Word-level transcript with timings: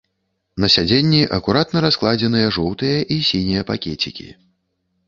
На 0.63 0.69
сядзенні 0.75 1.19
акуратна 1.37 1.83
раскладзеныя 1.87 2.47
жоўтыя 2.57 2.97
і 3.19 3.21
сінія 3.33 3.61
пакецікі. 3.73 4.27